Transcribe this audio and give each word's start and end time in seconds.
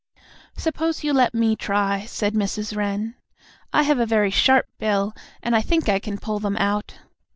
"Suppose 0.57 1.03
you 1.03 1.13
let 1.13 1.35
me 1.35 1.55
try," 1.55 2.05
said 2.07 2.33
Mrs. 2.33 2.75
Wren. 2.75 3.13
"I 3.71 3.83
have 3.83 3.99
a 3.99 4.05
very 4.07 4.31
sharp 4.31 4.65
bill, 4.79 5.13
and 5.43 5.55
I 5.55 5.61
think 5.61 5.87
I 5.87 5.99
can 5.99 6.17
pull 6.17 6.39
them 6.39 6.57
out." 6.57 6.95